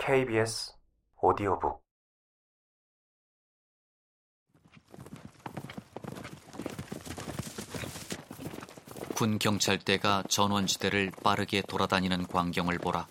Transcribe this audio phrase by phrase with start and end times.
[0.00, 0.72] KBS
[1.20, 1.84] 오디오북
[9.14, 13.06] 군 경찰대가 전원지대를 빠르게 돌아다니는 광경을 보라.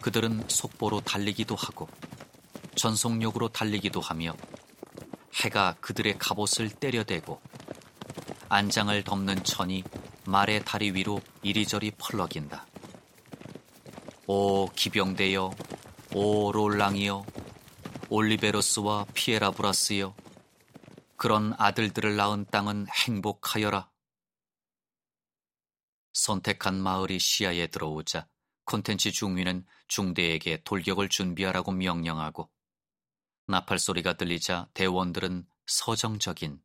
[0.00, 1.88] 그들은 속보로 달리기도 하고
[2.76, 4.36] 전속력으로 달리기도 하며
[5.42, 7.40] 해가 그들의 갑옷을 때려대고
[8.48, 9.82] 안장을 덮는 천이
[10.26, 12.66] 말의 다리 위로 이리저리 펄럭인다.
[14.26, 15.50] 오 기병대여,
[16.14, 17.26] 오 롤랑이여,
[18.08, 20.14] 올리베로스와 피에라 브라스여,
[21.16, 23.90] 그런 아들들을 낳은 땅은 행복하여라.
[26.14, 28.26] 선택한 마을이 시야에 들어오자
[28.64, 32.48] 콘텐츠 중위는 중대에게 돌격을 준비하라고 명령하고
[33.46, 36.62] 나팔 소리가 들리자 대원들은 서정적인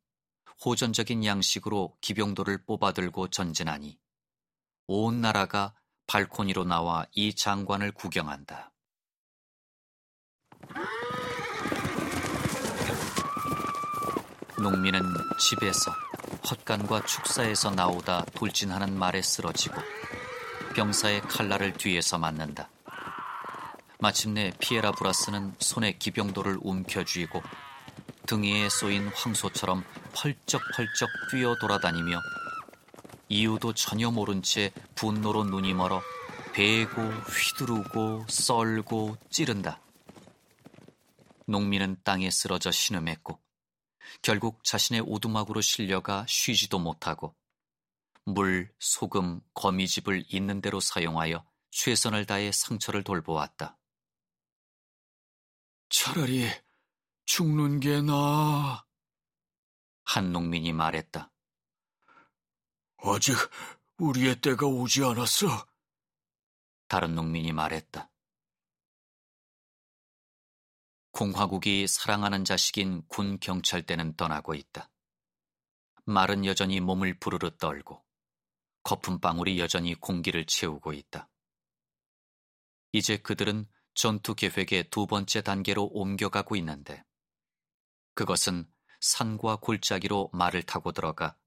[0.63, 3.99] 호전적인 양식으로 기병도를 뽑아들고 전진하니
[4.87, 5.73] 온 나라가
[6.09, 8.71] 발코니로 나와 이 장관을 구경한다.
[14.57, 15.01] 농민은
[15.39, 15.91] 집에서
[16.49, 19.75] 헛간과 축사에서 나오다 돌진하는 말에 쓰러지고
[20.75, 22.69] 병사의 칼날을 뒤에서 맞는다.
[23.99, 27.43] 마침내 피에라 브라스는 손에 기병도를 움켜쥐고
[28.25, 32.19] 등 위에 쏘인 황소처럼 펄쩍펄쩍 뛰어 돌아다니며
[33.29, 36.01] 이유도 전혀 모른 채 분노로 눈이 멀어
[36.53, 39.81] 베고 휘두르고 썰고 찌른다.
[41.45, 43.39] 농민은 땅에 쓰러져 신음했고
[44.23, 47.35] 결국 자신의 오두막으로 실려가 쉬지도 못하고
[48.25, 53.77] 물, 소금, 거미집을 있는 대로 사용하여 최선을 다해 상처를 돌보았다.
[55.89, 56.49] 차라리
[57.25, 58.83] 죽는 게 나아.
[60.03, 61.31] 한 농민이 말했다.
[63.01, 63.35] 아직
[63.97, 65.47] 우리의 때가 오지 않았어.
[66.87, 68.09] 다른 농민이 말했다.
[71.11, 74.89] 공화국이 사랑하는 자식인 군 경찰대는 떠나고 있다.
[76.05, 78.03] 말은 여전히 몸을 부르르 떨고
[78.83, 81.29] 거품방울이 여전히 공기를 채우고 있다.
[82.91, 87.03] 이제 그들은 전투 계획의 두 번째 단계로 옮겨가고 있는데
[88.13, 91.37] 그것은 산과 골짜기로 말을 타고 들어가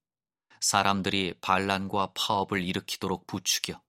[0.63, 3.83] 사람들이 반란과 파업을 일으키도록 부추겨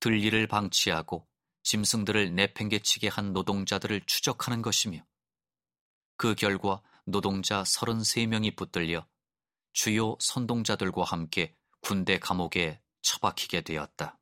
[0.00, 1.26] 들리를 방치하고
[1.62, 5.04] 짐승들을 내팽개치게 한 노동자들을 추적하는 것이며
[6.16, 9.06] 그 결과 노동자 33명이 붙들려
[9.72, 14.18] 주요 선동자들과 함께 군대 감옥에 처박히게 되었다.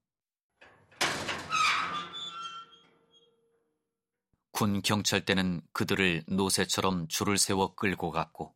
[4.52, 8.54] 군 경찰대는 그들을 노새처럼 줄을 세워 끌고 갔고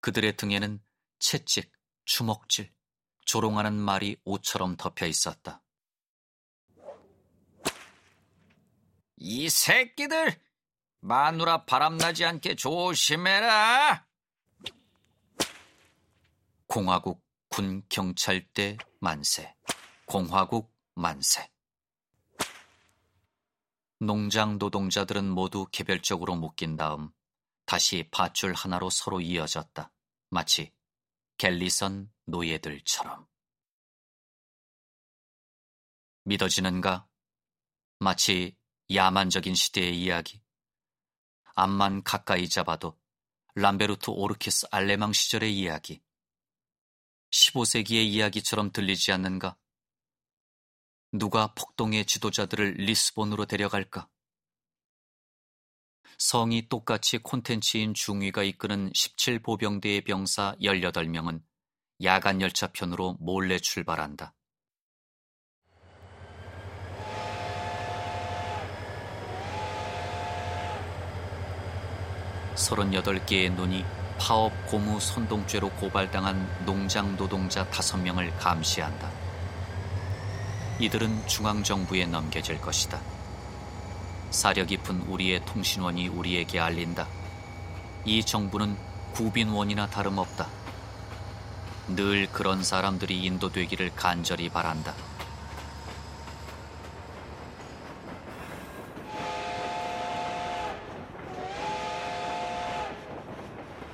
[0.00, 0.80] 그들의 등에는
[1.18, 1.72] 채찍,
[2.10, 2.74] 주먹질,
[3.24, 5.62] 조롱하는 말이 옷처럼 덮여 있었다.
[9.16, 10.42] 이 새끼들!
[11.02, 14.08] 마누라 바람나지 않게 조심해라!
[16.66, 19.54] 공화국 군 경찰대 만세.
[20.04, 21.48] 공화국 만세.
[24.00, 27.12] 농장 노동자들은 모두 개별적으로 묶인 다음
[27.66, 29.92] 다시 밧줄 하나로 서로 이어졌다.
[30.30, 30.72] 마치
[31.40, 33.26] 갤리선 노예들처럼.
[36.24, 37.08] 믿어지는가?
[37.98, 38.58] 마치
[38.92, 40.42] 야만적인 시대의 이야기.
[41.54, 43.00] 앞만 가까이 잡아도
[43.54, 46.02] 람베르토 오르키스 알레망 시절의 이야기.
[47.30, 49.56] 15세기의 이야기처럼 들리지 않는가?
[51.10, 54.10] 누가 폭동의 지도자들을 리스본으로 데려갈까?
[56.20, 61.40] 성이 똑같이 콘텐츠인 중위가 이끄는 17보병대의 병사 18명은
[62.04, 64.34] 야간 열차편으로 몰래 출발한다.
[72.54, 73.82] 38개의 눈이
[74.18, 79.10] 파업 고무 선동죄로 고발당한 농장 노동자 5명을 감시한다.
[80.80, 83.19] 이들은 중앙정부에 넘겨질 것이다.
[84.30, 87.08] 사려 깊은 우리의 통신원이 우리에게 알린다.
[88.04, 88.76] 이 정부는
[89.12, 90.48] 구빈원이나 다름없다.
[91.88, 94.94] 늘 그런 사람들이 인도되기를 간절히 바란다.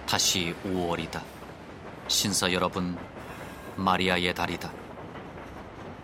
[0.07, 1.23] 다시 5월이다.
[2.09, 2.97] 신사 여러분,
[3.77, 4.71] 마리아의 달이다.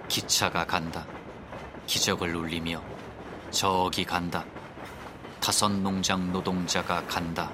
[0.09, 1.07] 기차가 간다.
[1.87, 2.83] 기적을 울리며
[3.53, 4.45] 저기 간다.
[5.41, 7.53] 다섯 농장 노동자가 간다.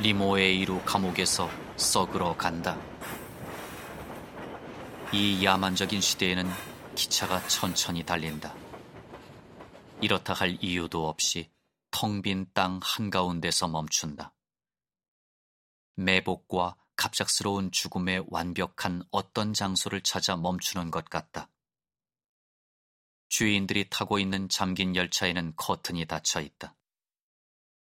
[0.00, 2.76] 리모에이루 감옥에서 썩으러 간다.
[5.12, 6.50] 이 야만적인 시대에는
[6.96, 8.54] 기차가 천천히 달린다.
[10.00, 11.48] 이렇다 할 이유도 없이
[11.92, 14.32] 텅 빈 땅 한가운데서 멈춘다.
[15.94, 21.48] 매복과 갑작스러운 죽음의 완벽한 어떤 장소를 찾아 멈추는 것 같다.
[23.32, 26.76] 주인들이 타고 있는 잠긴 열차에는 커튼이 닫혀 있다.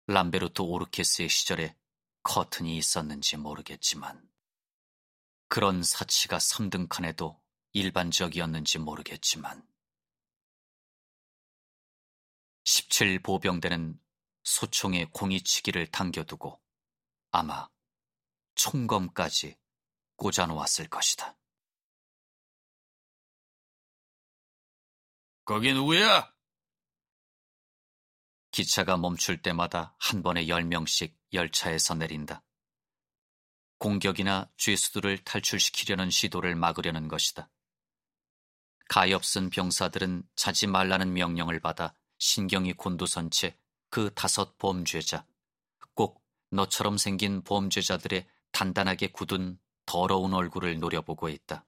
[0.08, 1.76] 람베르토 오르케스의 시절에
[2.24, 4.28] 커튼이 있었는지 모르겠지만
[5.46, 7.40] 그런 사치가 3등 칸에도
[7.72, 9.64] 일반적이었는지 모르겠지만
[12.64, 13.96] 17 보병대는
[14.42, 16.60] 소총에 공이치기를 당겨두고
[17.30, 17.68] 아마
[18.56, 19.56] 총검까지
[20.16, 21.38] 꽂아놓았을 것이다.
[25.48, 26.30] 거기 누구야?
[28.50, 32.42] 기차가 멈출 때마다 한 번에 10명씩 열차에서 내린다.
[33.78, 37.48] 공격이나 죄수들을 탈출시키려는 시도를 막으려는 것이다.
[38.90, 43.58] 가엾은 병사들은 자지 말라는 명령을 받아 신경이 곤두선 채
[43.90, 45.26] 그 다섯 범죄자,
[45.94, 51.64] 꼭 너처럼 생긴 범죄자들의 단단하게 굳은 더러운 얼굴을 노려보고 있다.